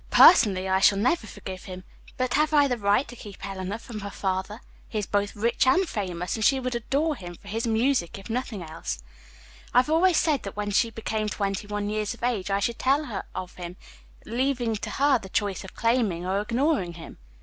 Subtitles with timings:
[0.09, 1.83] "Personally, I shall never forgive him,
[2.17, 4.61] but have I the right to keep Eleanor from her father?
[4.89, 8.25] He is both rich and famous, and she would adore him, for his music, if
[8.25, 8.97] for nothing else.
[9.75, 12.79] I have always said that when she became twenty one years of age I should
[12.79, 13.75] tell her of him,
[14.25, 17.19] leaving to her the choice of claiming or ignoring him.